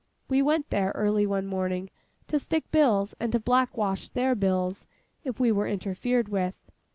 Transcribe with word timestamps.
We 0.27 0.41
went 0.41 0.71
there, 0.71 0.91
early 0.95 1.27
one 1.27 1.45
morning, 1.45 1.91
to 2.27 2.39
stick 2.39 2.71
bills 2.71 3.13
and 3.19 3.31
to 3.33 3.39
black 3.39 3.77
wash 3.77 4.09
their 4.09 4.33
bills 4.33 4.87
if 5.23 5.39
we 5.39 5.51
were 5.51 5.67
interfered 5.67 6.27
with. 6.27 6.55